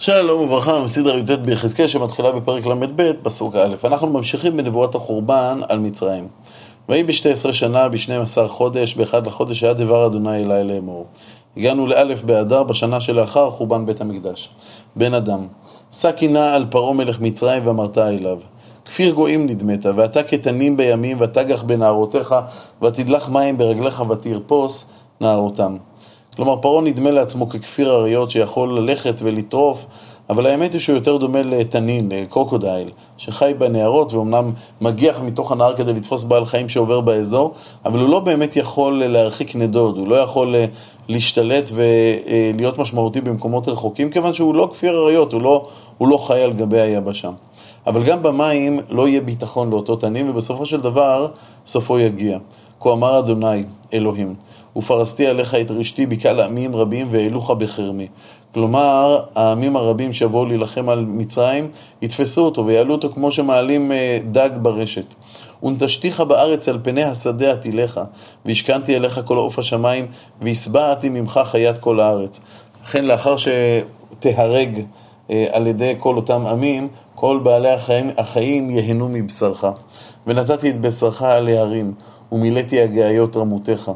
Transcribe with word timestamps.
שלום 0.00 0.40
וברכה, 0.40 0.82
מסדרה 0.84 1.18
י"ט 1.18 1.30
ביחזקאל 1.30 1.86
שמתחילה 1.86 2.32
בפרק 2.32 2.66
ל"ב, 2.66 3.12
פסוק 3.22 3.54
א'. 3.56 3.74
אנחנו 3.84 4.06
ממשיכים 4.06 4.56
בנבואת 4.56 4.94
החורבן 4.94 5.60
על 5.68 5.78
מצרים. 5.78 6.28
ויהי 6.88 7.02
בשתי 7.02 7.30
עשרה 7.30 7.52
שנה, 7.52 7.88
בשנים 7.88 8.20
עשר 8.20 8.48
חודש, 8.48 8.94
באחד 8.94 9.26
לחודש 9.26 9.64
היה 9.64 9.72
דבר 9.72 10.06
אדוני 10.06 10.44
אלי 10.44 10.64
לאמור. 10.64 11.06
הגענו 11.56 11.86
לאלף 11.86 12.22
באדר 12.22 12.62
בשנה 12.62 13.00
שלאחר 13.00 13.50
חורבן 13.50 13.86
בית 13.86 14.00
המקדש. 14.00 14.48
בן 14.96 15.14
אדם, 15.14 15.46
שא 15.92 16.12
קינה 16.12 16.54
על 16.54 16.66
פרעה 16.70 16.92
מלך 16.92 17.20
מצרים 17.20 17.66
ואמרת 17.66 17.98
אליו. 17.98 18.38
כפיר 18.84 19.14
גויים 19.14 19.46
נדמת, 19.46 19.86
ואתה 19.96 20.22
כתנים 20.22 20.76
בימים, 20.76 21.20
ותגח 21.20 21.62
בנערותיך, 21.62 22.34
ותדלח 22.82 23.28
מים 23.28 23.58
ברגליך 23.58 24.02
ותרפוס 24.10 24.86
נערותם. 25.20 25.76
כלומר, 26.36 26.56
פרעה 26.56 26.82
נדמה 26.82 27.10
לעצמו 27.10 27.48
ככפיר 27.48 27.92
אריות 27.92 28.30
שיכול 28.30 28.78
ללכת 28.78 29.14
ולטרוף, 29.22 29.86
אבל 30.30 30.46
האמת 30.46 30.72
היא 30.72 30.80
שהוא 30.80 30.94
יותר 30.94 31.16
דומה 31.16 31.42
לתנין, 31.42 32.12
לקרוקודייל, 32.12 32.90
שחי 33.18 33.54
בנהרות 33.58 34.12
ואומנם 34.12 34.52
מגיח 34.80 35.20
מתוך 35.20 35.52
הנהר 35.52 35.76
כדי 35.76 35.92
לתפוס 35.92 36.24
בעל 36.24 36.44
חיים 36.44 36.68
שעובר 36.68 37.00
באזור, 37.00 37.54
אבל 37.84 37.98
הוא 37.98 38.08
לא 38.08 38.20
באמת 38.20 38.56
יכול 38.56 39.04
להרחיק 39.04 39.56
נדוד, 39.56 39.98
הוא 39.98 40.08
לא 40.08 40.16
יכול 40.16 40.54
אה, 40.54 40.64
להשתלט 41.08 41.70
ולהיות 41.74 42.78
משמעותי 42.78 43.20
במקומות 43.20 43.68
רחוקים, 43.68 44.10
כיוון 44.10 44.34
שהוא 44.34 44.54
לא 44.54 44.68
כפיר 44.72 44.98
אריות, 44.98 45.32
הוא 45.32 45.42
לא, 45.42 45.66
הוא 45.98 46.08
לא 46.08 46.16
חי 46.16 46.42
על 46.42 46.52
גבי 46.52 46.80
היבשה. 46.80 47.30
אבל 47.86 48.04
גם 48.04 48.22
במים 48.22 48.80
לא 48.90 49.08
יהיה 49.08 49.20
ביטחון 49.20 49.70
לאותו 49.70 49.96
תנין, 49.96 50.30
ובסופו 50.30 50.66
של 50.66 50.80
דבר, 50.80 51.28
סופו 51.66 51.98
יגיע. 51.98 52.38
כה 52.80 52.92
אמר 52.92 53.18
אדוני, 53.18 53.64
אלוהים. 53.92 54.34
ופרסתי 54.76 55.26
עליך 55.26 55.54
את 55.54 55.70
רשתי 55.70 56.06
בקהל 56.06 56.40
עמים 56.40 56.76
רבים 56.76 57.08
והעלוך 57.10 57.50
בחרמי. 57.50 58.06
כלומר, 58.54 59.24
העמים 59.34 59.76
הרבים 59.76 60.12
שיבואו 60.12 60.44
להילחם 60.44 60.88
על 60.88 61.04
מצרים, 61.04 61.70
יתפסו 62.02 62.44
אותו 62.44 62.66
ויעלו 62.66 62.94
אותו 62.94 63.08
כמו 63.12 63.32
שמעלים 63.32 63.92
אה, 63.92 64.18
דג 64.30 64.50
ברשת. 64.62 65.14
ונטשתיך 65.62 66.20
בארץ 66.20 66.68
על 66.68 66.78
פני 66.82 67.04
השדה 67.04 67.52
עתיליך, 67.52 68.00
והשכנתי 68.44 68.96
אליך 68.96 69.20
כל 69.24 69.36
עוף 69.36 69.58
השמיים, 69.58 70.06
והשבעתי 70.42 71.08
ממך 71.08 71.40
חיית 71.44 71.78
כל 71.78 72.00
הארץ. 72.00 72.40
לכן 72.84 73.04
לאחר 73.04 73.36
שתהרג 73.36 74.82
על 75.52 75.66
ידי 75.66 75.94
כל 75.98 76.16
אותם 76.16 76.46
עמים, 76.46 76.88
כל 77.14 77.40
בעלי 77.42 77.70
החיים, 77.70 78.10
החיים 78.16 78.70
יהנו 78.70 79.08
מבשרך. 79.08 79.64
ונתתי 80.26 80.70
את 80.70 80.80
בשרך 80.80 81.22
על 81.22 81.48
ההרים, 81.48 81.92
ומילאתי 82.32 82.80
הגאיות 82.80 83.36
רמותיך. 83.36 83.90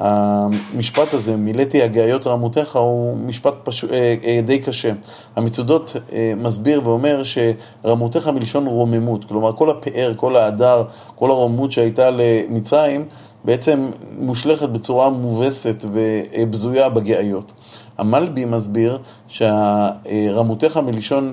המשפט 0.00 1.14
הזה, 1.14 1.36
מילאתי 1.36 1.82
הגאיות 1.82 2.26
רמותיך, 2.26 2.76
הוא 2.76 3.16
משפט 3.16 3.54
פש... 3.64 3.84
אה, 3.84 4.14
אה, 4.24 4.40
די 4.44 4.58
קשה. 4.58 4.92
המצודות 5.36 5.96
אה, 6.12 6.32
מסביר 6.36 6.80
ואומר 6.84 7.22
שרמותיך 7.24 8.28
מלשון 8.28 8.66
רוממות, 8.66 9.24
כלומר 9.24 9.52
כל 9.52 9.70
הפאר, 9.70 10.12
כל 10.16 10.36
ההדר, 10.36 10.84
כל 11.14 11.30
הרוממות 11.30 11.72
שהייתה 11.72 12.10
למצרים, 12.10 13.04
בעצם 13.44 13.90
מושלכת 14.18 14.68
בצורה 14.68 15.10
מובסת 15.10 15.84
ובזויה 15.92 16.88
בגאיות. 16.88 17.52
המלבי 17.98 18.44
מסביר 18.44 18.98
שרמותיך 19.28 20.76
מלשון 20.76 21.32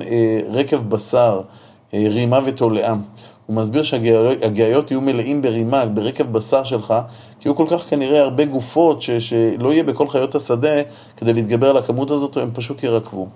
רקב 0.49 0.77
בשר, 0.77 1.41
רימה 1.93 2.39
ותולעה. 2.45 2.95
הוא 3.45 3.55
מסביר 3.55 3.83
שהגאיות 3.83 4.91
יהיו 4.91 5.01
מלאים 5.01 5.41
ברימה, 5.41 5.85
ברקב 5.85 6.23
בשר 6.23 6.63
שלך, 6.63 6.93
כי 7.39 7.49
יהיו 7.49 7.55
כל 7.55 7.65
כך 7.69 7.89
כנראה 7.89 8.21
הרבה 8.21 8.45
גופות 8.45 9.01
ש, 9.01 9.11
שלא 9.11 9.73
יהיה 9.73 9.83
בכל 9.83 10.07
חיות 10.07 10.35
השדה 10.35 10.81
כדי 11.17 11.33
להתגבר 11.33 11.69
על 11.69 11.77
הכמות 11.77 12.11
הזאת, 12.11 12.37
הם 12.37 12.49
פשוט 12.53 12.83
ירקבו. 12.83 13.27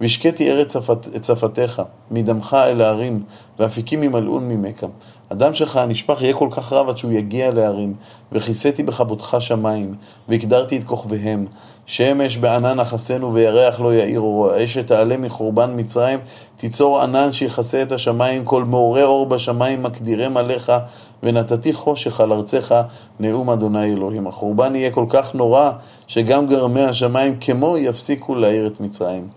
והשקיתי 0.00 0.50
ארץ 0.50 0.76
את 1.16 1.24
שפתיך, 1.24 1.82
מדמך 2.10 2.56
אל 2.60 2.82
ההרים, 2.82 3.22
ואפיקים 3.58 4.02
ימלאון 4.02 4.48
ממך. 4.48 4.86
הדם 5.30 5.54
שלך 5.54 5.76
הנשפך 5.76 6.22
יהיה 6.22 6.34
כל 6.34 6.48
כך 6.50 6.72
רב 6.72 6.88
עד 6.88 6.96
שהוא 6.96 7.12
יגיע 7.12 7.50
להרים, 7.50 7.94
וכיסיתי 8.32 8.82
בכבודך 8.82 9.36
שמיים, 9.40 9.94
והקדרתי 10.28 10.78
את 10.78 10.84
כוכביהם. 10.84 11.46
שמש 11.86 12.36
בענן 12.36 12.80
אחסנו 12.80 13.34
וירח 13.34 13.80
לא 13.80 13.94
יאיר 13.94 14.20
אורו, 14.20 14.50
האש 14.50 14.74
שתעלה 14.74 15.16
מחורבן 15.16 15.70
מצרים, 15.76 16.18
תיצור 16.56 17.02
ענן 17.02 17.32
שיכסה 17.32 17.82
את 17.82 17.92
השמיים, 17.92 18.44
כל 18.44 18.64
מעורי 18.64 19.02
אור 19.02 19.26
בשמיים 19.26 19.82
מקדירם 19.82 20.36
עליך, 20.36 20.72
ונתתי 21.22 21.72
חושך 21.72 22.20
על 22.20 22.32
ארצך, 22.32 22.74
נאום 23.20 23.50
אדוני 23.50 23.92
אלוהים. 23.92 24.26
החורבן 24.26 24.76
יהיה 24.76 24.90
כל 24.90 25.06
כך 25.08 25.34
נורא, 25.34 25.70
שגם 26.06 26.46
גרמי 26.46 26.82
השמיים 26.82 27.36
כמו 27.40 27.78
יפסיקו 27.78 28.34
להאיר 28.34 28.66
את 28.66 28.80
מצרים. 28.80 29.28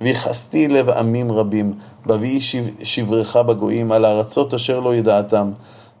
ויכסתי 0.00 0.68
לב 0.68 0.90
עמים 0.90 1.32
רבים, 1.32 1.74
ואביאי 2.06 2.40
שברך 2.82 3.36
בגויים, 3.36 3.92
על 3.92 4.04
הארצות 4.04 4.54
אשר 4.54 4.80
לא 4.80 4.94
ידעתם. 4.94 5.50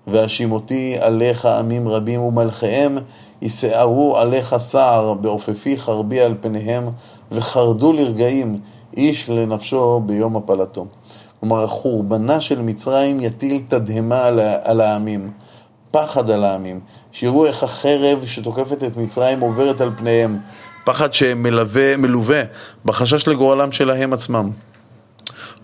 והשימותי 0.06 0.96
עליך 1.00 1.46
עמים 1.46 1.88
רבים, 1.88 2.20
ומלכיהם 2.20 2.98
יסערו 3.42 4.16
עליך 4.16 4.56
סער, 4.58 5.14
בעופפי 5.14 5.76
חרבי 5.76 6.20
על 6.20 6.34
פניהם, 6.40 6.84
וחרדו 7.32 7.92
לרגעים, 7.92 8.60
איש 8.96 9.30
לנפשו 9.30 10.00
ביום 10.06 10.36
הפלתו. 10.36 10.86
כלומר, 11.40 11.64
החורבנה 11.64 12.40
של 12.40 12.62
מצרים 12.62 13.20
יטיל 13.20 13.62
תדהמה 13.68 14.24
על 14.62 14.80
העמים, 14.80 15.30
פחד 15.90 16.30
על 16.30 16.44
העמים, 16.44 16.80
שיראו 17.12 17.46
איך 17.46 17.62
החרב 17.62 18.26
שתוקפת 18.26 18.84
את 18.84 18.96
מצרים 18.96 19.40
עוברת 19.40 19.80
על 19.80 19.90
פניהם, 19.96 20.38
פחד 20.86 21.14
שמלווה 21.14 22.42
בחשש 22.84 23.28
לגורלם 23.28 23.72
שלהם 23.72 24.12
עצמם. 24.12 24.50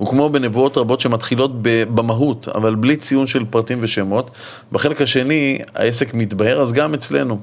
וכמו 0.02 0.28
בנבואות 0.28 0.78
רבות 0.78 1.00
שמתחילות 1.00 1.50
במהות, 1.62 2.48
אבל 2.48 2.74
בלי 2.74 2.96
ציון 2.96 3.26
של 3.26 3.44
פרטים 3.50 3.78
ושמות, 3.80 4.30
בחלק 4.72 5.00
השני 5.00 5.58
העסק 5.74 6.14
מתבהר, 6.14 6.60
אז 6.60 6.72
גם 6.72 6.94
אצלנו. 6.94 7.40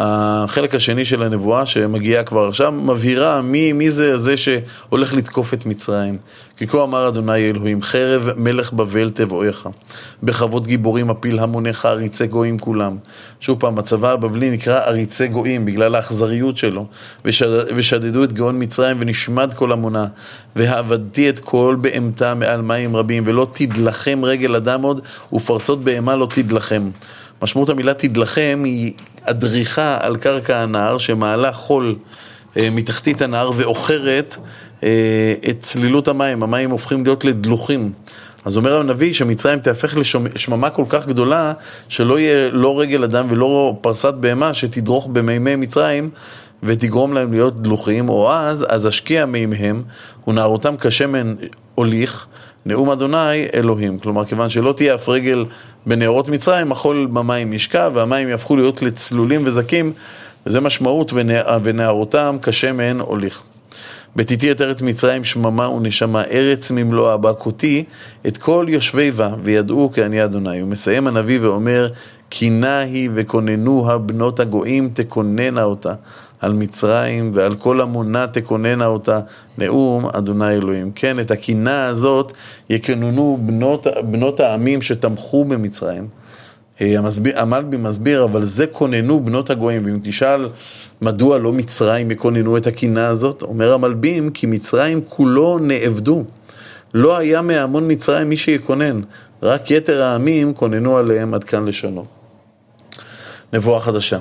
החלק 0.00 0.74
השני 0.74 1.04
של 1.04 1.22
הנבואה 1.22 1.66
שמגיעה 1.66 2.24
כבר 2.24 2.48
עכשיו, 2.48 2.72
מבהירה 2.72 3.42
מי, 3.42 3.72
מי 3.72 3.90
זה 3.90 4.16
זה 4.16 4.36
שהולך 4.36 5.14
לתקוף 5.14 5.54
את 5.54 5.66
מצרים. 5.66 6.18
כי 6.56 6.66
כה 6.66 6.82
אמר 6.82 7.08
אדוני 7.08 7.50
אלוהים, 7.50 7.82
חרב 7.82 8.28
מלך 8.36 8.72
בבל 8.72 9.10
תבואך, 9.10 9.66
בכבוד 10.22 10.66
גיבורים 10.66 11.10
אפיל 11.10 11.38
המוניך 11.38 11.86
עריצי 11.86 12.26
גויים 12.26 12.58
כולם. 12.58 12.96
שוב 13.40 13.60
פעם, 13.60 13.78
הצבא 13.78 14.10
הבבלי 14.10 14.50
נקרא 14.50 14.80
עריצי 14.80 15.28
גויים 15.28 15.64
בגלל 15.64 15.94
האכזריות 15.94 16.56
שלו, 16.56 16.86
ושד, 17.24 17.64
ושדדו 17.76 18.24
את 18.24 18.32
גאון 18.32 18.62
מצרים 18.62 18.96
ונשמד 19.00 19.52
כל 19.52 19.72
המונה, 19.72 20.06
והעבדתי 20.56 21.28
את 21.28 21.38
כל 21.38 21.76
בהמתה 21.80 22.34
מעל 22.34 22.60
מים 22.60 22.96
רבים, 22.96 23.22
ולא 23.26 23.46
תדלכם 23.52 24.20
רגל 24.24 24.56
אדם 24.56 24.82
עוד, 24.82 25.00
ופרסות 25.32 25.84
בהמה 25.84 26.16
לא 26.16 26.28
תדלכם. 26.30 26.90
משמעות 27.42 27.68
המילה 27.68 27.94
תדלכם 27.94 28.62
היא 28.64 28.92
אדריכה 29.30 29.98
על 30.00 30.16
קרקע 30.16 30.56
הנהר 30.56 30.98
שמעלה 30.98 31.52
חול 31.52 31.96
אה, 32.56 32.68
מתחתית 32.72 33.22
הנהר 33.22 33.50
ועוכרת 33.56 34.36
אה, 34.82 35.34
את 35.50 35.56
צלילות 35.62 36.08
המים, 36.08 36.42
המים 36.42 36.70
הופכים 36.70 37.04
להיות 37.04 37.24
לדלוחים. 37.24 37.92
אז 38.44 38.56
אומר 38.56 38.80
הנביא 38.80 39.14
שמצרים 39.14 39.58
תהפך 39.58 39.96
לשממה 40.34 40.70
כל 40.70 40.84
כך 40.88 41.06
גדולה 41.06 41.52
שלא 41.88 42.18
יהיה 42.18 42.50
לא 42.50 42.80
רגל 42.80 43.04
אדם 43.04 43.26
ולא 43.30 43.78
פרסת 43.80 44.14
בהמה 44.14 44.54
שתדרוך 44.54 45.08
במימי 45.12 45.56
מצרים 45.56 46.10
ותגרום 46.62 47.14
להם 47.14 47.32
להיות 47.32 47.60
דלוחים, 47.60 48.08
או 48.08 48.32
אז, 48.32 48.66
אז 48.68 48.88
אשקיע 48.88 49.26
מימיהם 49.26 49.82
ונערותם 50.28 50.74
כשמן 50.80 51.34
הוליך 51.74 52.26
נאום 52.66 52.90
אדוני 52.90 53.46
אלוהים. 53.54 53.98
כלומר, 53.98 54.24
כיוון 54.24 54.50
שלא 54.50 54.72
תהיה 54.72 54.94
אף 54.94 55.08
רגל 55.08 55.44
בנהרות 55.88 56.28
מצרים, 56.28 56.72
החול 56.72 57.08
במים 57.12 57.52
ישקע, 57.52 57.88
והמים 57.94 58.28
יהפכו 58.28 58.56
להיות 58.56 58.82
לצלולים 58.82 59.42
וזקים, 59.46 59.92
וזה 60.46 60.60
משמעות, 60.60 61.12
ונהרותם 61.62 62.36
כשמן 62.42 63.00
הוליך. 63.00 63.42
בתיתי 64.16 64.50
את 64.50 64.60
ארץ 64.60 64.82
מצרים 64.82 65.24
שממה 65.24 65.68
ונשמה, 65.68 66.22
ארץ 66.22 66.70
ממלואה, 66.70 67.16
בהכותי 67.16 67.84
את 68.26 68.38
כל 68.38 68.66
יושבי 68.68 69.10
בה, 69.10 69.30
וידעו 69.42 69.90
כי 69.94 70.04
אני 70.04 70.24
אדוני. 70.24 70.60
הוא 70.60 70.68
מסיים 70.68 71.06
הנביא 71.06 71.40
ואומר, 71.42 71.88
קינה 72.28 72.78
היא 72.78 73.10
וכוננוה 73.14 73.98
בנות 73.98 74.40
הגויים, 74.40 74.88
תכוננה 74.94 75.62
אותה. 75.62 75.94
על 76.40 76.52
מצרים 76.52 77.30
ועל 77.34 77.54
כל 77.54 77.80
המונה 77.80 78.26
תכוננה 78.26 78.86
אותה, 78.86 79.20
נאום 79.58 80.06
אדוני 80.06 80.50
אלוהים. 80.50 80.92
כן, 80.94 81.20
את 81.20 81.30
הקינה 81.30 81.84
הזאת 81.84 82.32
יקננו 82.70 83.38
בנות, 83.40 83.86
בנות 84.10 84.40
העמים 84.40 84.82
שתמכו 84.82 85.44
במצרים. 85.44 86.08
אה, 86.80 86.94
המלבי 87.36 87.76
מסביר, 87.76 88.24
אבל 88.24 88.44
זה 88.44 88.66
כוננו 88.66 89.20
בנות 89.20 89.50
הגויים. 89.50 89.84
ואם 89.86 89.98
תשאל 90.02 90.48
מדוע 91.02 91.38
לא 91.38 91.52
מצרים 91.52 92.10
יכוננו 92.10 92.56
את 92.56 92.66
הקינה 92.66 93.06
הזאת, 93.06 93.42
אומר 93.42 93.72
המלבים, 93.72 94.30
כי 94.30 94.46
מצרים 94.46 95.00
כולו 95.08 95.58
נאבדו. 95.58 96.24
לא 96.94 97.16
היה 97.16 97.42
מהמון 97.42 97.92
מצרים 97.92 98.28
מי 98.28 98.36
שיקונן, 98.36 99.00
רק 99.42 99.70
יתר 99.70 100.02
העמים 100.02 100.54
כוננו 100.54 100.96
עליהם 100.96 101.34
עד 101.34 101.44
כאן 101.44 101.64
לשונו. 101.64 102.04
נבואה 103.52 103.80
חדשה. 103.80 104.18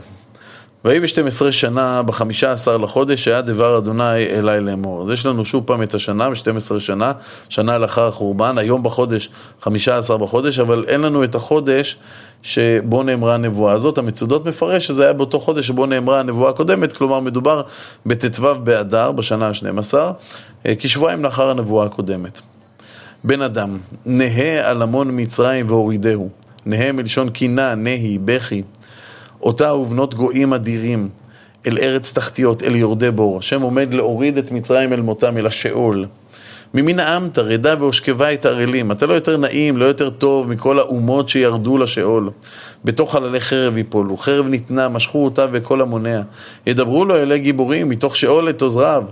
ויהי 0.85 0.99
ב-12 0.99 1.51
שנה, 1.51 2.03
ב-15 2.03 2.77
לחודש, 2.81 3.27
היה 3.27 3.41
דבר 3.41 3.77
אדוני 3.77 4.25
אליי 4.25 4.61
לאמור. 4.61 5.01
אז 5.03 5.09
יש 5.09 5.25
לנו 5.25 5.45
שוב 5.45 5.63
פעם 5.67 5.83
את 5.83 5.93
השנה, 5.93 6.29
ב-12 6.29 6.79
שנה, 6.79 7.11
שנה 7.49 7.77
לאחר 7.77 8.07
החורבן, 8.07 8.57
היום 8.57 8.83
בחודש, 8.83 9.29
15 9.61 10.17
בחודש, 10.17 10.59
אבל 10.59 10.85
אין 10.87 11.01
לנו 11.01 11.23
את 11.23 11.35
החודש 11.35 11.97
שבו 12.41 13.03
נאמרה 13.03 13.33
הנבואה 13.33 13.73
הזאת. 13.73 13.97
המצודות 13.97 14.45
מפרש 14.45 14.87
שזה 14.87 15.03
היה 15.03 15.13
באותו 15.13 15.39
חודש 15.39 15.67
שבו 15.67 15.85
נאמרה 15.85 16.19
הנבואה 16.19 16.49
הקודמת, 16.49 16.93
כלומר 16.93 17.19
מדובר 17.19 17.61
בט"ו 18.05 18.55
באדר, 18.63 19.11
בשנה 19.11 19.47
ה-12, 19.47 19.93
אה, 20.65 20.73
כשבועיים 20.79 21.23
לאחר 21.23 21.49
הנבואה 21.49 21.85
הקודמת. 21.85 22.41
בן 23.23 23.41
אדם, 23.41 23.77
נהה 24.05 24.69
על 24.69 24.81
המון 24.81 25.09
מצרים 25.11 25.69
והורידהו. 25.69 26.29
נהה 26.65 26.91
מלשון 26.91 27.29
קינה, 27.29 27.75
נהי, 27.75 28.17
בכי. 28.25 28.63
אותה 29.41 29.73
ובנות 29.73 30.13
גויים 30.13 30.53
אדירים, 30.53 31.09
אל 31.67 31.77
ארץ 31.81 32.13
תחתיות, 32.13 32.63
אל 32.63 32.75
יורדי 32.75 33.11
בור. 33.11 33.39
השם 33.39 33.61
עומד 33.61 33.93
להוריד 33.93 34.37
את 34.37 34.51
מצרים 34.51 34.93
אל 34.93 35.01
מותם, 35.01 35.37
אל 35.37 35.47
השאול. 35.47 36.05
ממי 36.73 36.93
נעמת, 36.93 37.37
רדה 37.37 37.75
והושכבה 37.79 38.33
את 38.33 38.45
ערלים. 38.45 38.91
אתה 38.91 39.05
לא 39.05 39.13
יותר 39.13 39.37
נעים, 39.37 39.77
לא 39.77 39.85
יותר 39.85 40.09
טוב 40.09 40.49
מכל 40.49 40.79
האומות 40.79 41.29
שירדו 41.29 41.77
לשאול. 41.77 42.29
בתוך 42.87 43.11
חללי 43.11 43.39
חרב 43.39 43.77
יפולו, 43.77 44.17
חרב 44.17 44.47
ניתנה, 44.47 44.89
משכו 44.89 45.25
אותה 45.25 45.45
וכל 45.51 45.81
המונע. 45.81 46.21
ידברו 46.67 47.05
לו 47.05 47.15
אלי 47.15 47.39
גיבורים, 47.39 47.89
מתוך 47.89 48.15
שאול 48.15 48.49
את 48.49 48.61
עוזריו. 48.61 49.03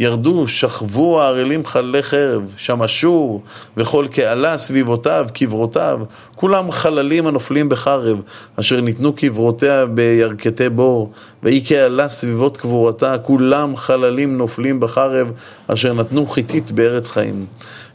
ירדו, 0.00 0.48
שכבו 0.48 1.22
הערלים 1.22 1.66
חללי 1.66 2.02
חרב, 2.02 2.52
שם 2.56 2.82
אשור, 2.82 3.42
וכל 3.76 4.06
קהלה 4.10 4.58
סביבותיו, 4.58 5.26
קברותיו. 5.34 6.00
כולם 6.36 6.70
חללים 6.70 7.26
הנופלים 7.26 7.68
בחרב, 7.68 8.20
אשר 8.56 8.80
ניתנו 8.80 9.12
קברותיה 9.12 9.86
בירכתי 9.86 10.68
בור. 10.68 11.12
והיא 11.42 11.66
קהלה 11.66 12.08
סביבות 12.08 12.56
קבורתה, 12.56 13.18
כולם 13.18 13.76
חללים 13.76 14.38
נופלים 14.38 14.80
בחרב, 14.80 15.32
אשר 15.66 15.94
נתנו 15.94 16.26
חיתית 16.26 16.70
בארץ 16.70 17.10
חיים. 17.10 17.46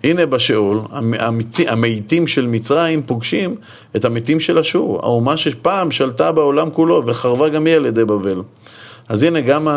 הנה 0.03 0.25
בשאול, 0.25 0.79
המתים 1.67 2.27
של 2.27 2.47
מצרים 2.47 3.01
פוגשים 3.01 3.55
את 3.95 4.05
המתים 4.05 4.39
של 4.39 4.59
אשור, 4.59 4.99
האומה 5.03 5.37
שפעם 5.37 5.91
שלטה 5.91 6.31
בעולם 6.31 6.69
כולו 6.69 7.03
וחרבה 7.05 7.49
גם 7.49 7.65
היא 7.65 7.75
על 7.75 7.85
ידי 7.85 8.05
בבל. 8.05 8.41
אז 9.09 9.23
הנה 9.23 9.41
גם 9.41 9.67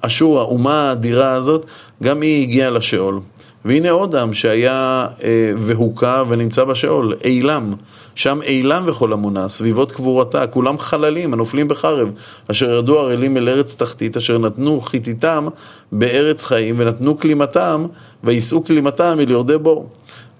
אשור, 0.00 0.38
האומה 0.38 0.88
האדירה 0.88 1.32
הזאת, 1.32 1.66
גם 2.02 2.20
היא 2.20 2.42
הגיעה 2.42 2.70
לשאול. 2.70 3.20
והנה 3.64 3.90
עוד 3.90 4.14
עם 4.14 4.34
שהיה 4.34 5.06
אה, 5.22 5.52
והוכה 5.58 6.22
ונמצא 6.28 6.64
בשאול, 6.64 7.14
אילם. 7.24 7.74
שם 8.14 8.42
אילם 8.42 8.82
וכל 8.86 9.12
המונה, 9.12 9.48
סביבות 9.48 9.92
קבורתה, 9.92 10.46
כולם 10.46 10.78
חללים 10.78 11.32
הנופלים 11.32 11.68
בחרב, 11.68 12.08
אשר 12.50 12.70
ירדו 12.70 12.98
ערלים 12.98 13.36
אל 13.36 13.48
ארץ 13.48 13.74
תחתית, 13.74 14.16
אשר 14.16 14.38
נתנו 14.38 14.80
חיתיתם 14.80 15.48
בארץ 15.92 16.44
חיים, 16.44 16.74
ונתנו 16.78 17.18
כלימתם, 17.18 17.86
ויישאו 18.24 18.64
כלימתם 18.64 19.16
אל 19.20 19.30
יורדי 19.30 19.58
בור. 19.58 19.88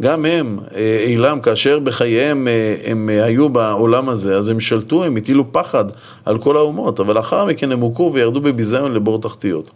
גם 0.00 0.24
הם, 0.24 0.58
אה, 0.74 1.04
אילם, 1.06 1.40
כאשר 1.40 1.78
בחייהם 1.78 2.48
אה, 2.48 2.76
הם 2.84 3.08
היו 3.08 3.48
בעולם 3.48 4.08
הזה, 4.08 4.36
אז 4.36 4.48
הם 4.48 4.60
שלטו, 4.60 5.04
הם 5.04 5.16
הטילו 5.16 5.52
פחד 5.52 5.84
על 6.24 6.38
כל 6.38 6.56
האומות, 6.56 7.00
אבל 7.00 7.14
לאחר 7.14 7.44
מכן 7.44 7.72
הם 7.72 7.80
הוכו 7.80 8.10
וירדו 8.14 8.40
בביזיון 8.40 8.92
לבור 8.92 9.20
תחתיות. 9.20 9.70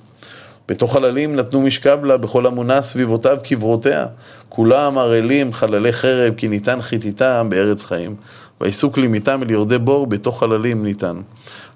בתוך 0.69 0.93
חללים 0.93 1.37
נתנו 1.37 1.61
משכב 1.61 2.05
לה 2.05 2.17
בכל 2.17 2.47
המונה 2.47 2.83
סביבותיו 2.83 3.37
קברותיה. 3.45 4.07
כולם 4.49 4.99
ערלים, 4.99 5.53
חללי 5.53 5.93
חרב, 5.93 6.35
כי 6.37 6.49
ניתן 6.49 6.83
חיתיתם 6.83 7.47
בארץ 7.51 7.85
חיים. 7.85 8.17
ויסעו 8.65 8.93
כלימיתם 8.93 9.43
אל 9.43 9.51
יורדי 9.51 9.79
בור, 9.79 10.07
בתוך 10.07 10.41
חללים 10.41 10.85
ניתן. 10.85 11.17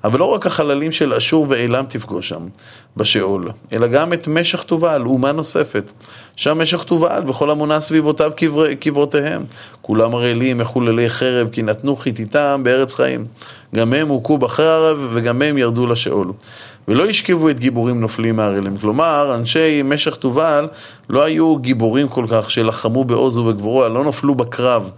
אבל 0.04 0.18
לא 0.18 0.24
רק 0.24 0.46
החללים 0.46 0.92
של 0.92 1.14
אשור 1.14 1.46
ואילם 1.48 1.84
תפגוש 1.88 2.28
שם, 2.28 2.42
בשאול, 2.96 3.50
אלא 3.72 3.86
גם 3.86 4.12
את 4.12 4.28
משך 4.28 4.62
תובל, 4.62 5.02
אומה 5.06 5.32
נוספת. 5.32 5.92
שם 6.36 6.58
משך 6.58 6.82
תובל 6.82 7.22
וכל 7.26 7.50
המונה 7.50 7.80
סביבותיו 7.80 8.30
קבר, 8.36 8.74
קברותיהם. 8.74 9.44
כולם 9.82 10.14
ערלים, 10.14 10.58
מחוללי 10.58 11.10
חרב, 11.10 11.48
כי 11.52 11.62
נתנו 11.62 11.96
חיתיתם 11.96 12.60
בארץ 12.64 12.94
חיים. 12.94 13.24
גם 13.74 13.92
הם 13.92 14.08
הוכו 14.08 14.38
בחרב 14.38 15.08
וגם 15.12 15.42
הם 15.42 15.58
ירדו 15.58 15.86
לשאול. 15.86 16.32
ולא 16.88 17.10
ישכבו 17.10 17.48
את 17.48 17.60
גיבורים 17.60 18.00
נופלים 18.00 18.36
מהרלם. 18.36 18.76
כלומר, 18.76 19.34
אנשי 19.34 19.82
משך 19.84 20.16
תובל 20.16 20.68
לא 21.10 21.24
היו 21.24 21.56
גיבורים 21.56 22.08
כל 22.08 22.24
כך 22.28 22.50
שלחמו 22.50 23.04
בעוז 23.04 23.38
ובגבורה, 23.38 23.88
לא 23.88 24.04
נפלו 24.04 24.34
בקרב. 24.34 24.90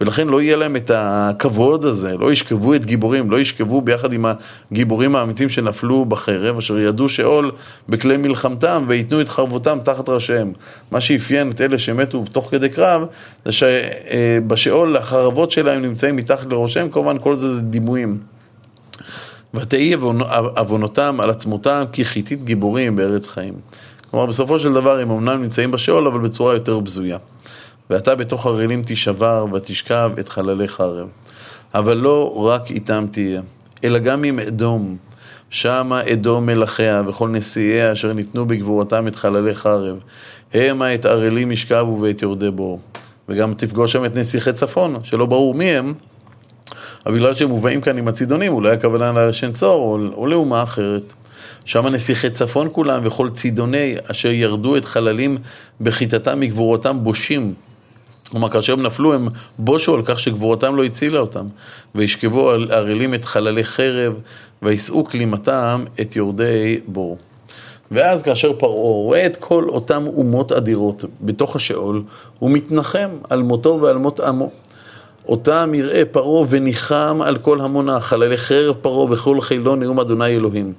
ולכן 0.00 0.28
לא 0.28 0.42
יהיה 0.42 0.56
להם 0.56 0.76
את 0.76 0.90
הכבוד 0.94 1.84
הזה, 1.84 2.16
לא 2.16 2.32
ישכבו 2.32 2.74
את 2.74 2.84
גיבורים, 2.84 3.30
לא 3.30 3.40
ישכבו 3.40 3.80
ביחד 3.80 4.12
עם 4.12 4.26
הגיבורים 4.70 5.16
האמיתים 5.16 5.48
שנפלו 5.48 6.04
בחרב, 6.04 6.58
אשר 6.58 6.78
ידעו 6.78 7.08
שאול 7.08 7.50
בכלי 7.88 8.16
מלחמתם 8.16 8.84
וייתנו 8.88 9.20
את 9.20 9.28
חרבותם 9.28 9.78
תחת 9.84 10.08
ראשיהם. 10.08 10.52
מה 10.90 11.00
שאפיין 11.00 11.50
את 11.50 11.60
אלה 11.60 11.78
שמתו 11.78 12.24
תוך 12.32 12.48
כדי 12.50 12.68
קרב, 12.68 13.02
זה 13.44 13.52
שבשאול 13.52 14.96
החרבות 14.96 15.50
שלהם 15.50 15.82
נמצאים 15.82 16.16
מתחת 16.16 16.52
לראשיהם, 16.52 16.90
כמובן 16.90 17.18
כל 17.18 17.36
זה 17.36 17.54
זה 17.54 17.60
דימויים. 17.60 18.18
ותהי 19.54 19.94
עוונותם 20.56 21.20
על 21.20 21.30
עצמותם 21.30 21.84
כי 21.92 22.04
חיתית 22.04 22.44
גיבורים 22.44 22.96
בארץ 22.96 23.28
חיים. 23.28 23.54
כלומר, 24.10 24.26
בסופו 24.26 24.58
של 24.58 24.72
דבר 24.72 24.98
הם 24.98 25.10
אמנם 25.10 25.42
נמצאים 25.42 25.70
בשאול, 25.70 26.06
אבל 26.06 26.20
בצורה 26.20 26.54
יותר 26.54 26.80
בזויה. 26.80 27.18
ואתה 27.90 28.14
בתוך 28.14 28.46
הרעילים 28.46 28.82
תישבר 28.82 29.46
ותשכב 29.52 30.10
את 30.20 30.28
חללי 30.28 30.68
חרב. 30.68 31.08
אבל 31.74 31.96
לא 31.96 32.34
רק 32.36 32.70
איתם 32.70 33.06
תהיה, 33.10 33.40
אלא 33.84 33.98
גם 33.98 34.24
עם 34.24 34.38
אדום. 34.38 34.96
שמה 35.50 36.00
אדום 36.12 36.46
מלכיה 36.46 37.02
וכל 37.06 37.28
נשיאיה 37.28 37.92
אשר 37.92 38.12
ניתנו 38.12 38.46
בגבורתם 38.46 39.08
את 39.08 39.16
חללי 39.16 39.54
חרב. 39.54 39.96
המה 40.54 40.94
את 40.94 41.04
ערלים 41.04 41.52
ישכבו 41.52 41.98
ואת 42.00 42.22
יורדי 42.22 42.50
בור. 42.50 42.80
וגם 43.28 43.54
תפגוש 43.54 43.92
שם 43.92 44.04
את 44.04 44.16
נסיכי 44.16 44.52
צפון, 44.52 44.96
שלא 45.04 45.26
ברור 45.26 45.54
מי 45.54 45.64
הם, 45.64 45.94
אבל 47.06 47.14
בגלל 47.14 47.34
שהם 47.34 47.48
מובאים 47.48 47.80
כאן 47.80 47.98
עם 47.98 48.08
הצידונים, 48.08 48.52
אולי 48.52 48.70
הכוונה 48.70 49.26
לשן 49.26 49.52
צור 49.52 49.82
או, 49.82 49.98
או 50.14 50.26
לאומה 50.26 50.62
אחרת. 50.62 51.12
שם 51.64 51.86
נסיכי 51.86 52.30
צפון 52.30 52.68
כולם 52.72 53.00
וכל 53.04 53.30
צידוני 53.30 53.96
אשר 54.06 54.30
ירדו 54.30 54.76
את 54.76 54.84
חללים 54.84 55.38
בחיטתם 55.80 56.40
מגבורתם 56.40 57.04
בושים. 57.04 57.54
כלומר, 58.30 58.48
כאשר 58.48 58.72
הם 58.72 58.82
נפלו, 58.82 59.14
הם 59.14 59.28
בושו 59.58 59.94
על 59.94 60.02
כך 60.04 60.20
שגבורתם 60.20 60.76
לא 60.76 60.84
הצילה 60.84 61.20
אותם. 61.20 61.46
וישכבו 61.94 62.50
על 62.50 62.70
ערלים 62.70 63.14
את 63.14 63.24
חללי 63.24 63.64
חרב, 63.64 64.14
וישאו 64.62 65.04
כלימתם 65.04 65.84
את 66.00 66.16
יורדי 66.16 66.80
בור. 66.86 67.18
ואז 67.90 68.22
כאשר 68.22 68.52
פרעה 68.52 68.72
רואה 68.72 69.26
את 69.26 69.36
כל 69.36 69.64
אותם 69.68 70.06
אומות 70.06 70.52
אדירות 70.52 71.04
בתוך 71.20 71.56
השאול, 71.56 72.02
הוא 72.38 72.50
מתנחם 72.50 73.08
על 73.30 73.42
מותו 73.42 73.78
ועל 73.82 73.96
מות 73.96 74.20
עמו. 74.20 74.50
אותם 75.30 75.70
יראה 75.74 76.02
פרעה 76.04 76.46
וניחם 76.50 77.18
על 77.24 77.38
כל 77.38 77.60
המונה, 77.60 78.00
חללי 78.00 78.36
חרב 78.36 78.76
פרעה 78.82 79.12
וכל 79.12 79.40
חילו 79.40 79.76
נאום 79.76 80.00
אדוני 80.00 80.36
אלוהים. 80.36 80.72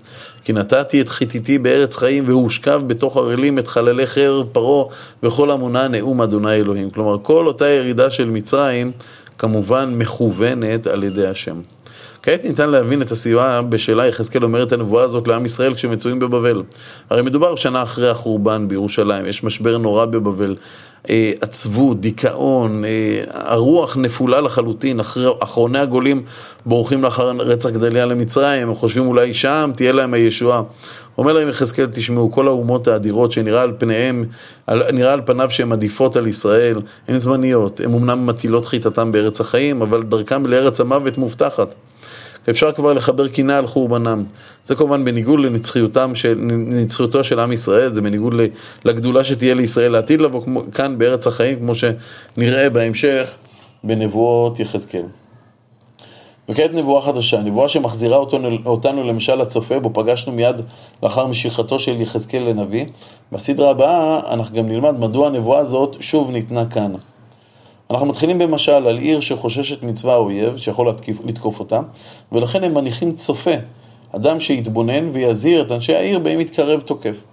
כי 0.43 0.53
נתתי 0.53 1.01
את 1.01 1.09
חיתיתי 1.09 1.57
בארץ 1.57 1.97
חיים 1.97 2.23
והושכב 2.27 2.81
בתוך 2.87 3.17
ערלים 3.17 3.59
את 3.59 3.67
חללי 3.67 4.07
חרב 4.07 4.45
פרעה 4.51 4.85
וכל 5.23 5.51
המונה 5.51 5.87
נאום 5.87 6.21
אדוני 6.21 6.53
אלוהים. 6.53 6.89
כלומר, 6.89 7.17
כל 7.21 7.47
אותה 7.47 7.67
ירידה 7.67 8.09
של 8.09 8.29
מצרים 8.29 8.91
כמובן 9.37 9.93
מכוונת 9.97 10.87
על 10.87 11.03
ידי 11.03 11.27
השם. 11.27 11.55
כעת 12.23 12.45
ניתן 12.45 12.69
להבין 12.69 13.01
את 13.01 13.11
הסיוע 13.11 13.61
בשאלה 13.61 14.07
יחזקאל 14.07 14.43
אומר 14.43 14.63
את 14.63 14.71
הנבואה 14.71 15.03
הזאת 15.03 15.27
לעם 15.27 15.45
ישראל 15.45 15.73
כשמצויים 15.73 16.19
בבבל. 16.19 16.63
הרי 17.09 17.21
מדובר 17.21 17.55
שנה 17.55 17.83
אחרי 17.83 18.09
החורבן 18.09 18.67
בירושלים, 18.67 19.25
יש 19.25 19.43
משבר 19.43 19.77
נורא 19.77 20.05
בבבל. 20.05 20.55
אה, 21.09 21.31
עצבות, 21.41 22.01
דיכאון, 22.01 22.85
אה, 22.85 23.23
הרוח 23.27 23.97
נפולה 23.97 24.41
לחלוטין, 24.41 24.99
אחרוני 25.39 25.79
הגולים 25.79 26.21
בורחים 26.65 27.03
לאחר 27.03 27.29
רצח 27.29 27.69
גדליה 27.69 28.05
למצרים, 28.05 28.67
הם 28.67 28.75
חושבים 28.75 29.07
אולי 29.07 29.33
שם 29.33 29.71
תהיה 29.75 29.91
להם 29.91 30.13
הישועה. 30.13 30.61
אומר 31.17 31.33
להם 31.33 31.49
יחזקאל, 31.49 31.87
תשמעו, 31.91 32.31
כל 32.31 32.47
האומות 32.47 32.87
האדירות 32.87 33.31
שנראה 33.31 33.61
על 33.61 33.73
פניהם, 33.77 34.25
נראה 34.69 35.13
על 35.13 35.21
פניו 35.25 35.51
שהן 35.51 35.71
עדיפות 35.71 36.15
על 36.15 36.27
ישראל, 36.27 36.81
הן 37.07 37.19
זמניות, 37.19 37.79
הן 37.79 37.93
אמנם 37.93 38.25
מטילות 38.25 38.65
חיטתם 38.65 39.11
בארץ 39.11 39.41
החיים, 39.41 39.81
אבל 39.81 40.03
דרכם 40.03 40.45
לארץ 40.45 40.81
המוות 40.81 41.17
מובטחת. 41.17 41.75
אפשר 42.49 42.71
כבר 42.71 42.93
לחבר 42.93 43.27
קינה 43.27 43.57
על 43.57 43.67
חורבנם. 43.67 44.23
זה 44.65 44.75
כמובן 44.75 45.05
בניגוד 45.05 45.39
לנצחיותו 45.39 47.23
של, 47.23 47.39
עם 47.39 47.51
ישראל, 47.51 47.93
זה 47.93 48.01
בניגוד 48.01 48.33
לגדולה 48.85 49.23
שתהיה 49.23 49.53
לישראל 49.53 49.91
לעתיד 49.91 50.21
לבוא 50.21 50.43
כמו, 50.43 50.63
כאן 50.91 50.97
בארץ 50.97 51.27
החיים, 51.27 51.59
כמו 51.59 51.73
שנראה 51.75 52.69
בהמשך 52.69 53.35
בנבואות 53.83 54.59
יחזקאל. 54.59 55.03
וכעת 56.49 56.73
נבואה 56.73 57.01
חדשה, 57.01 57.41
נבואה 57.41 57.69
שמחזירה 57.69 58.17
אותנו, 58.65 59.03
למשל 59.03 59.35
לצופה, 59.35 59.79
בו 59.79 59.89
פגשנו 59.93 60.33
מיד 60.33 60.61
לאחר 61.03 61.27
משיכתו 61.27 61.79
של 61.79 62.01
יחזקאל 62.01 62.43
לנביא. 62.43 62.85
בסדרה 63.31 63.69
הבאה 63.69 64.19
אנחנו 64.33 64.55
גם 64.55 64.67
נלמד 64.67 64.99
מדוע 64.99 65.27
הנבואה 65.27 65.59
הזאת 65.59 65.95
שוב 65.99 66.31
ניתנה 66.31 66.65
כאן. 66.65 66.93
אנחנו 67.91 68.07
מתחילים 68.07 68.39
במשל 68.39 68.71
על 68.71 68.97
עיר 68.97 69.19
שחוששת 69.19 69.83
מצבא 69.83 70.11
האויב, 70.11 70.57
שיכול 70.57 70.93
לתקוף 71.25 71.59
אותה, 71.59 71.79
ולכן 72.31 72.63
הם 72.63 72.73
מניחים 72.73 73.11
צופה 73.11 73.55
אדם 74.15 74.41
שיתבונן 74.41 75.09
ויזהיר 75.13 75.61
את 75.61 75.71
אנשי 75.71 75.95
העיר 75.95 76.19
בהם 76.19 76.41
יתקרב 76.41 76.79
תוקף. 76.79 77.30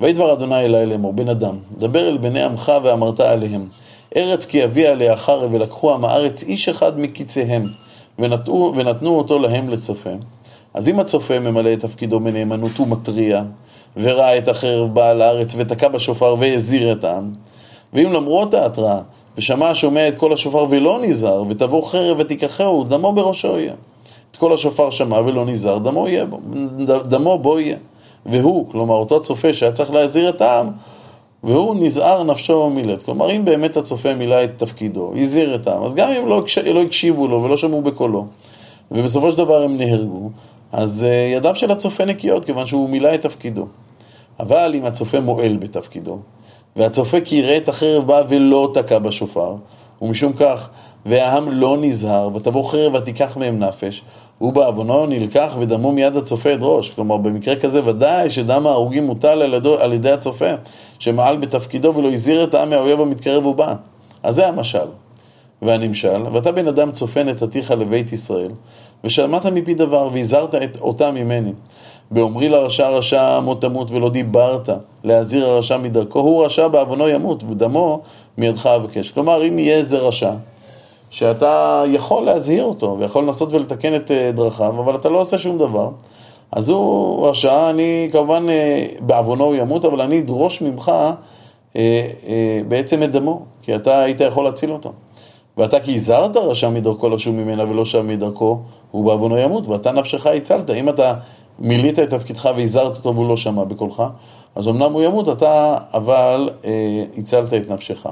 וידבר 0.00 0.32
אדוני 0.32 0.64
אלי 0.64 0.86
לאמור, 0.86 1.12
בן 1.12 1.28
אדם, 1.28 1.56
דבר 1.78 2.08
אל 2.08 2.16
בני 2.16 2.42
עמך 2.42 2.72
ואמרת 2.82 3.20
עליהם, 3.20 3.68
ארץ 4.16 4.46
כי 4.46 4.64
אביא 4.64 4.88
עליה 4.88 5.16
חרב 5.16 5.54
ולקחו 5.54 5.94
עם 5.94 6.04
הארץ 6.04 6.42
איש 6.42 6.68
אחד 6.68 7.00
מקיציהם, 7.00 7.64
ונתנו, 8.18 8.72
ונתנו 8.76 9.18
אותו 9.18 9.38
להם 9.38 9.68
לצופה. 9.68 10.10
אז 10.74 10.88
אם 10.88 11.00
הצופה 11.00 11.38
ממלא 11.38 11.72
את 11.72 11.80
תפקידו 11.80 12.20
בנאמנות 12.20 12.80
ומתריע, 12.80 13.42
וראה 13.96 14.38
את 14.38 14.48
החרב 14.48 14.94
באה 14.94 15.14
לארץ 15.14 15.54
ותקע 15.56 15.88
בשופר 15.88 16.36
והזהיר 16.40 16.92
את 16.92 17.04
העם, 17.04 17.32
ואם 17.92 18.12
למרות 18.12 18.54
ההתראה, 18.54 18.98
ושמע 19.38 19.68
השומע 19.68 20.08
את 20.08 20.14
קול 20.14 20.32
השופר 20.32 20.66
ולא 20.70 20.98
נזהר, 21.02 21.42
ותבוא 21.48 21.86
חרב 21.86 22.16
ותיקחהו, 22.20 22.84
דמו 22.84 23.12
בראשו 23.12 23.58
יהיה. 23.58 23.74
את 24.30 24.36
קול 24.36 24.52
השופר 24.52 24.90
שמע 24.90 25.18
ולא 25.18 25.46
נזהר, 25.46 25.78
דמו, 25.78 26.08
יהיה 26.08 26.24
דמו 27.08 27.38
בו 27.38 27.60
יהיה. 27.60 27.76
והוא, 28.26 28.70
כלומר 28.70 28.94
אותו 28.94 29.22
צופה 29.22 29.54
שהיה 29.54 29.72
צריך 29.72 29.90
להזהיר 29.90 30.28
את 30.28 30.40
העם, 30.40 30.70
והוא 31.44 31.76
נזהר 31.80 32.22
נפשו 32.22 32.70
מילט. 32.70 33.02
כלומר, 33.02 33.36
אם 33.36 33.44
באמת 33.44 33.76
הצופה 33.76 34.14
מילא 34.14 34.44
את 34.44 34.50
תפקידו, 34.56 35.12
הזהיר 35.16 35.54
את 35.54 35.66
העם, 35.66 35.82
אז 35.82 35.94
גם 35.94 36.10
אם 36.10 36.28
לא, 36.28 36.44
לא 36.74 36.82
הקשיבו 36.82 37.28
לו 37.28 37.42
ולא 37.42 37.56
שמעו 37.56 37.82
בקולו, 37.82 38.26
ובסופו 38.90 39.32
של 39.32 39.38
דבר 39.38 39.62
הם 39.62 39.78
נהרגו, 39.78 40.30
אז 40.72 41.06
uh, 41.08 41.36
ידיו 41.36 41.54
של 41.54 41.70
הצופה 41.70 42.04
נקיות, 42.04 42.44
כיוון 42.44 42.66
שהוא 42.66 42.88
מילא 42.88 43.14
את 43.14 43.22
תפקידו. 43.22 43.66
אבל 44.40 44.72
אם 44.74 44.84
הצופה 44.84 45.20
מועל 45.20 45.56
בתפקידו, 45.56 46.18
והצופה 46.76 47.20
כי 47.20 47.36
יראה 47.36 47.56
את 47.56 47.68
החרב 47.68 48.06
באה 48.06 48.22
ולא 48.28 48.70
תקע 48.74 48.98
בשופר, 48.98 49.54
ומשום 50.02 50.32
כך, 50.32 50.68
והעם 51.06 51.50
לא 51.50 51.76
נזהר, 51.80 52.30
ותבוא 52.34 52.64
חרב 52.70 52.94
ותיקח 52.94 53.36
מהם 53.36 53.58
נפש, 53.58 54.02
הוא 54.42 54.52
בעוונו 54.52 55.06
נלקח 55.06 55.52
ודמו 55.58 55.92
מיד 55.92 56.16
הצופה 56.16 56.54
אדרוש. 56.54 56.90
כלומר, 56.90 57.16
במקרה 57.16 57.56
כזה 57.56 57.88
ודאי 57.88 58.30
שדם 58.30 58.66
ההרוגים 58.66 59.06
מוטל 59.06 59.42
על, 59.42 59.54
ידו, 59.54 59.78
על 59.78 59.92
ידי 59.92 60.10
הצופה, 60.10 60.50
שמעל 60.98 61.36
בתפקידו 61.36 61.94
ולא 61.96 62.12
הזהיר 62.12 62.44
את 62.44 62.54
העם 62.54 62.70
מהאויב 62.70 63.00
המתקרב 63.00 63.46
ובא. 63.46 63.74
אז 64.22 64.34
זה 64.34 64.48
המשל. 64.48 64.86
והנמשל, 65.62 66.22
ואתה 66.32 66.52
בן 66.52 66.68
אדם 66.68 66.92
צופה 66.92 67.22
נתתיך 67.22 67.70
לבית 67.70 68.12
ישראל, 68.12 68.50
ושמעת 69.04 69.46
מפי 69.46 69.74
דבר, 69.74 70.08
והזהרת 70.12 70.56
אותם 70.80 71.14
ממני. 71.14 71.52
באומרי 72.10 72.48
לרשע 72.48 72.88
רשע 72.88 73.40
מות 73.40 73.60
תמות 73.60 73.90
ולא 73.90 74.10
דיברת 74.10 74.68
להזהיר 75.04 75.46
הרשע 75.46 75.76
מדרכו, 75.76 76.20
הוא 76.20 76.44
רשע 76.44 76.68
בעוונו 76.68 77.08
ימות, 77.08 77.42
ודמו 77.42 78.00
מידך 78.38 78.66
אבקש. 78.66 79.10
כלומר, 79.10 79.48
אם 79.48 79.58
יהיה 79.58 79.76
איזה 79.76 79.98
רשע, 79.98 80.32
שאתה 81.12 81.84
יכול 81.86 82.24
להזהיר 82.24 82.64
אותו, 82.64 82.96
ויכול 82.98 83.24
לנסות 83.24 83.52
ולתקן 83.52 83.96
את 83.96 84.10
אה, 84.10 84.30
דרכיו, 84.34 84.80
אבל 84.80 84.94
אתה 84.94 85.08
לא 85.08 85.20
עושה 85.20 85.38
שום 85.38 85.58
דבר, 85.58 85.88
אז 86.52 86.68
הוא 86.68 87.28
רשע, 87.28 87.70
אני 87.70 88.08
כמובן 88.12 88.48
אה, 88.48 88.86
בעוונו 89.00 89.44
הוא 89.44 89.54
ימות, 89.54 89.84
אבל 89.84 90.00
אני 90.00 90.20
אדרוש 90.20 90.62
ממך 90.62 90.92
אה, 91.76 92.08
בעצם 92.68 93.02
את 93.02 93.12
דמו, 93.12 93.42
כי 93.62 93.74
אתה 93.74 94.00
היית 94.00 94.20
יכול 94.20 94.44
להציל 94.44 94.72
אותו. 94.72 94.92
ואתה 95.56 95.80
כי 95.80 95.94
הזהרת 95.94 96.36
רשע 96.36 96.70
מדרכו 96.70 97.08
לשוב 97.08 97.34
ממנה 97.34 97.64
ולא 97.70 97.84
שב 97.84 98.02
מדרכו, 98.02 98.58
הוא 98.90 99.04
בעוונו 99.04 99.38
ימות, 99.38 99.66
ואתה 99.66 99.92
נפשך 99.92 100.26
הצלת. 100.26 100.70
אם 100.70 100.88
אתה 100.88 101.14
מילאת 101.58 101.98
את 101.98 102.10
תפקידך 102.10 102.50
והזהרת 102.56 102.96
אותו 102.96 103.14
והוא 103.14 103.28
לא 103.28 103.36
שמע 103.36 103.64
בקולך, 103.64 104.02
אז 104.54 104.68
אמנם 104.68 104.92
הוא 104.92 105.02
ימות, 105.02 105.28
אתה 105.28 105.76
אבל 105.94 106.50
אה, 106.64 107.04
הצלת 107.18 107.54
את 107.54 107.70
נפשך. 107.70 108.06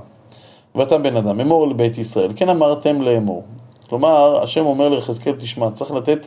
ואתה 0.75 0.99
בן 0.99 1.17
אדם, 1.17 1.41
אמור 1.41 1.69
לבית 1.69 1.99
ישראל, 1.99 2.33
כן 2.37 2.49
אמרתם 2.49 3.03
לאמור. 3.03 3.43
כלומר, 3.89 4.43
השם 4.43 4.67
אומר 4.67 4.89
ליחזקאל, 4.89 5.35
תשמע, 5.39 5.71
צריך 5.71 5.91
לתת 5.91 6.27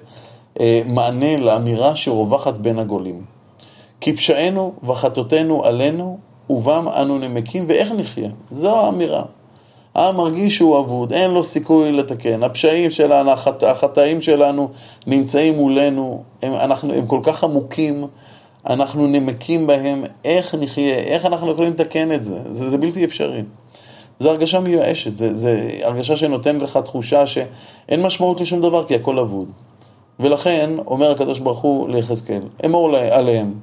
אה, 0.60 0.82
מענה 0.86 1.38
לאמירה 1.38 1.96
שרווחת 1.96 2.58
בין 2.58 2.80
הגולים. 2.80 3.22
כי 4.02 4.14
פשענו 4.14 4.74
וחטאותינו 4.84 5.66
עלינו, 5.66 6.18
ובם 6.50 6.88
אנו 6.88 7.18
נמקים, 7.20 7.66
ואיך 7.68 7.92
נחיה? 7.92 8.30
זו 8.52 8.80
האמירה. 8.80 9.24
העם 9.96 10.18
מרגיש 10.18 10.58
שהוא 10.58 10.80
אבוד, 10.80 11.14
אין 11.14 11.32
לו 11.32 11.44
סיכוי 11.44 11.92
לתקן. 11.92 12.44
הפשעים 12.44 12.92
שלנו, 12.92 13.32
החט... 13.32 13.64
החטאים 13.64 14.22
שלנו 14.22 14.70
נמצאים 15.08 15.54
מולנו, 15.54 16.24
הם, 16.42 16.54
אנחנו, 16.54 16.94
הם 16.94 17.08
כל 17.08 17.20
כך 17.24 17.44
עמוקים, 17.44 18.08
אנחנו 18.70 19.08
נמקים 19.08 19.68
בהם, 19.68 20.04
איך 20.26 20.56
נחיה, 20.56 20.96
איך 20.96 21.26
אנחנו 21.26 21.52
יכולים 21.52 21.72
לתקן 21.72 22.12
את 22.12 22.24
זה? 22.24 22.40
זה, 22.50 22.70
זה 22.70 22.78
בלתי 22.78 23.06
אפשרי. 23.06 23.42
זו 24.20 24.30
הרגשה 24.30 24.60
מיואשת, 24.60 25.18
זו 25.18 25.50
הרגשה 25.84 26.16
שנותנת 26.16 26.62
לך 26.62 26.78
תחושה 26.78 27.28
שאין 27.28 28.02
משמעות 28.02 28.42
לשום 28.42 28.62
דבר 28.62 28.84
כי 28.84 28.96
הכל 28.96 29.20
אבוד. 29.20 29.48
ולכן 30.20 30.70
אומר 30.88 31.12
הקדוש 31.12 31.40
ברוך 31.40 31.60
הוא 31.60 31.90
ליחזקאל, 31.90 32.42
אמור 32.66 32.98
עליהם, 32.98 33.54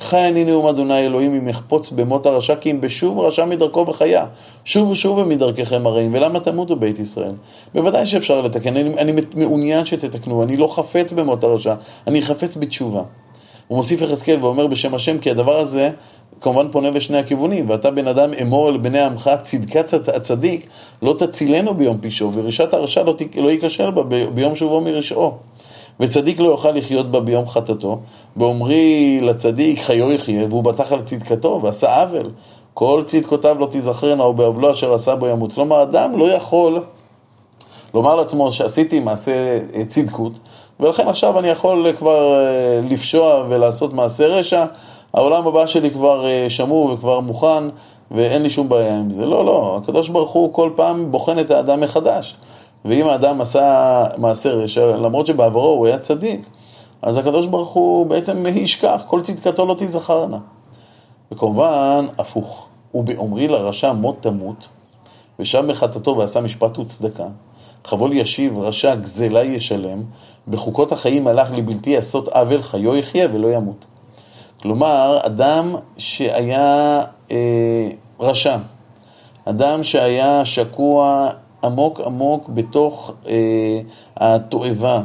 חי 0.00 0.28
אני 0.28 0.44
נאום 0.44 0.66
אדוני 0.66 1.06
אלוהים 1.06 1.34
אם 1.34 1.48
יחפוץ 1.48 1.90
במות 1.90 2.26
הרשע 2.26 2.56
כי 2.56 2.70
אם 2.70 2.80
בשוב 2.80 3.18
רשע 3.18 3.44
מדרכו 3.44 3.86
וחיה. 3.88 4.26
שובו 4.64 4.94
שובו 4.94 5.24
מדרככם 5.24 5.86
הרעים 5.86 6.14
ולמה 6.14 6.40
תמותו 6.40 6.76
בית 6.76 6.98
ישראל? 6.98 7.32
בוודאי 7.74 8.06
שאפשר 8.06 8.40
לתקן, 8.40 8.76
אני, 8.76 8.94
אני 8.94 9.12
מעוניין 9.34 9.86
שתתקנו, 9.86 10.42
אני 10.42 10.56
לא 10.56 10.74
חפץ 10.74 11.12
במות 11.12 11.44
הרשע, 11.44 11.74
אני 12.06 12.22
חפץ 12.22 12.56
בתשובה. 12.56 13.02
הוא 13.68 13.76
מוסיף 13.76 14.00
יחזקאל 14.00 14.44
ואומר 14.44 14.66
בשם 14.66 14.94
השם 14.94 15.18
כי 15.18 15.30
הדבר 15.30 15.58
הזה 15.58 15.90
כמובן 16.40 16.68
פונה 16.72 16.90
לשני 16.90 17.18
הכיוונים, 17.18 17.70
ואתה 17.70 17.90
בן 17.90 18.06
אדם 18.06 18.34
אמור 18.42 18.68
אל 18.68 18.76
בני 18.76 19.00
עמך 19.00 19.30
צדקת 19.42 20.08
הצדיק 20.08 20.66
לא 21.02 21.14
תצילנו 21.18 21.74
ביום 21.74 21.98
פשעו, 22.00 22.32
ורשעת 22.34 22.74
הרשע 22.74 23.02
לא, 23.02 23.16
לא 23.36 23.50
ייכשל 23.50 23.90
בה 23.90 24.02
ביום 24.34 24.54
שובו 24.54 24.80
מרשעו. 24.80 25.32
וצדיק 26.00 26.40
לא 26.40 26.48
יוכל 26.48 26.70
לחיות 26.70 27.10
בה 27.10 27.20
ביום 27.20 27.46
חטאתו, 27.46 27.98
באומרי 28.36 29.20
לצדיק 29.22 29.82
חיו 29.82 30.12
יחיה, 30.12 30.46
והוא 30.50 30.64
בטח 30.64 30.92
על 30.92 31.02
צדקתו 31.02 31.60
ועשה 31.62 32.00
עוול. 32.00 32.30
כל 32.74 33.02
צדקותיו 33.06 33.56
לא 33.60 33.66
תיזכרנה, 33.66 34.26
ובעוולו 34.26 34.72
אשר 34.72 34.94
עשה 34.94 35.16
בו 35.16 35.26
ימות. 35.26 35.52
כלומר, 35.52 35.82
אדם 35.82 36.18
לא 36.18 36.32
יכול 36.32 36.80
לומר 37.98 38.14
לעצמו 38.14 38.52
שעשיתי 38.52 39.00
מעשה 39.00 39.58
אה, 39.74 39.84
צדקות, 39.84 40.32
ולכן 40.80 41.08
עכשיו 41.08 41.38
אני 41.38 41.48
יכול 41.48 41.92
כבר 41.98 42.34
אה, 42.34 42.80
לפשוע 42.90 43.44
ולעשות 43.48 43.92
מעשה 43.92 44.26
רשע, 44.26 44.64
העולם 45.14 45.46
הבא 45.46 45.66
שלי 45.66 45.90
כבר 45.90 46.26
אה, 46.26 46.46
שמור 46.48 46.92
וכבר 46.92 47.20
מוכן, 47.20 47.64
ואין 48.10 48.42
לי 48.42 48.50
שום 48.50 48.68
בעיה 48.68 48.98
עם 48.98 49.10
זה. 49.10 49.26
לא, 49.26 49.44
לא, 49.44 49.80
הקדוש 49.82 50.08
ברוך 50.08 50.30
הוא 50.30 50.52
כל 50.52 50.70
פעם 50.76 51.10
בוחן 51.10 51.38
את 51.38 51.50
האדם 51.50 51.80
מחדש. 51.80 52.36
ואם 52.84 53.08
האדם 53.08 53.40
עשה 53.40 54.04
מעשה 54.16 54.50
רשע, 54.50 54.86
למרות 54.86 55.26
שבעברו 55.26 55.68
הוא 55.68 55.86
היה 55.86 55.98
צדיק, 55.98 56.46
אז 57.02 57.16
הקדוש 57.16 57.46
ברוך 57.46 57.70
הוא 57.70 58.06
בעצם 58.06 58.46
ישכח, 58.46 59.02
כל 59.06 59.20
צדקתו 59.20 59.66
לא 59.66 59.74
תיזכרנה. 59.74 60.38
וכמובן, 61.32 62.06
הפוך, 62.18 62.68
ובאומרי 62.94 63.48
לרשע 63.48 63.92
מות 63.92 64.16
תמות, 64.20 64.68
ושב 65.38 65.60
מחטאתו 65.60 66.16
ועשה 66.16 66.40
משפט 66.40 66.78
וצדקה, 66.78 67.26
חבול 67.84 68.12
ישיב, 68.12 68.58
רשע 68.58 68.94
גזלה 68.94 69.44
ישלם, 69.44 70.02
בחוקות 70.48 70.92
החיים 70.92 71.26
הלך 71.26 71.50
לבלתי 71.52 71.96
עשות 71.96 72.28
עוול, 72.28 72.62
חיו 72.62 72.96
יחיה 72.96 73.28
ולא 73.32 73.48
ימות. 73.48 73.86
כלומר, 74.62 75.18
אדם 75.22 75.76
שהיה 75.98 77.02
אה, 77.30 77.88
רשע, 78.20 78.56
אדם 79.44 79.84
שהיה 79.84 80.44
שקוע 80.44 81.30
עמוק 81.64 82.00
עמוק 82.00 82.48
בתוך 82.48 83.12
אה, 83.28 83.80
התועבה. 84.16 85.00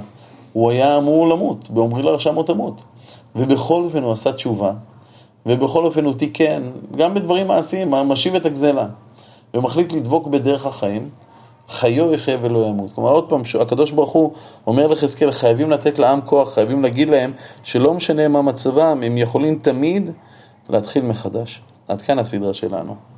הוא 0.54 0.72
היה 0.72 0.98
אמור 0.98 1.30
למות, 1.30 1.70
באומרי 1.70 2.04
לרשע 2.04 2.32
מות 2.32 2.48
תמות. 2.48 2.84
ובכל 3.36 3.84
אופן 3.84 4.04
הוא 4.04 4.12
עשה 4.12 4.34
תשובה, 4.34 4.72
ובכל 5.46 5.86
אופן 5.86 6.06
הוא 6.06 6.14
תיקן, 6.14 6.62
גם 6.98 7.14
בדברים 7.14 7.48
מעשיים, 7.48 7.92
משיב 7.92 8.36
את 8.36 8.46
הגזלה, 8.46 8.88
ומחליט 9.54 9.94
לדבוק 9.94 10.28
בדרך 10.28 10.66
החיים, 10.66 11.10
חיו 11.70 12.14
יחיה 12.14 12.38
ולא 12.42 12.66
ימות. 12.70 12.92
כלומר, 12.92 13.10
עוד 13.10 13.30
פעם, 13.30 13.42
הקדוש 13.62 13.92
ברוך 13.92 14.12
הוא 14.12 14.34
אומר 14.68 14.88
לחזקאל, 14.88 15.32
חייבים 15.32 15.72
לתת 15.72 16.00
לעם 16.00 16.22
כוח, 16.22 16.54
חייבים 16.54 16.84
להגיד 16.84 17.10
להם 17.10 17.34
שלא 17.64 17.94
משנה 17.94 18.28
מה 18.28 18.42
מצבם, 18.42 19.02
הם 19.06 19.18
יכולים 19.18 19.60
תמיד 19.62 20.10
להתחיל 20.70 21.06
מחדש. 21.06 21.62
עד 21.88 22.02
כאן 22.02 22.20
הסדרה 22.20 22.54
שלנו. 22.54 23.13